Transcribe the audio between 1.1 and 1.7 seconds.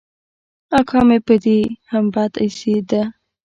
په دې